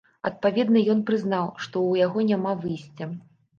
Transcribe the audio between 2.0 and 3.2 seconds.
яго няма выйсця.